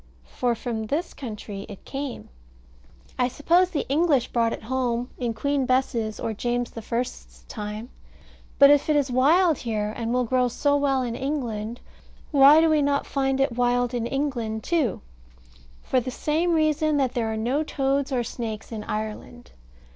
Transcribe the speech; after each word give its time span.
For 0.25 0.55
from 0.55 0.87
this 0.87 1.13
country 1.13 1.67
it 1.69 1.85
came. 1.85 2.29
I 3.19 3.27
suppose 3.27 3.69
the 3.69 3.87
English 3.87 4.29
brought 4.29 4.51
it 4.51 4.63
home 4.63 5.11
in 5.19 5.35
Queen 5.35 5.67
Bess's 5.67 6.19
or 6.19 6.33
James 6.33 6.71
the 6.71 6.81
First's 6.81 7.43
time. 7.43 7.89
But 8.57 8.71
if 8.71 8.89
it 8.89 8.95
is 8.95 9.11
wild 9.11 9.59
here, 9.59 9.93
and 9.95 10.11
will 10.11 10.23
grow 10.23 10.47
so 10.47 10.75
well 10.75 11.03
in 11.03 11.13
England, 11.15 11.81
why 12.31 12.61
do 12.61 12.67
we 12.67 12.81
not 12.81 13.05
find 13.05 13.39
it 13.39 13.55
wild 13.55 13.93
in 13.93 14.07
England 14.07 14.63
too? 14.63 15.01
For 15.83 15.99
the 15.99 16.09
same 16.09 16.53
reason 16.55 16.97
that 16.97 17.13
there 17.13 17.31
are 17.31 17.37
no 17.37 17.61
toads 17.61 18.11
or 18.11 18.23
snakes 18.23 18.71
in 18.71 18.83
Ireland. 18.85 19.51